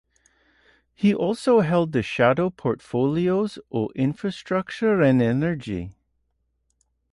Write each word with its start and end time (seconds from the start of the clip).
He 0.95 1.13
also 1.13 1.59
held 1.59 1.91
the 1.91 2.01
shadow 2.01 2.49
portfolios 2.49 3.59
of 3.71 3.91
Infrastructure 3.93 4.99
and 4.99 5.21
Energy. 5.21 5.91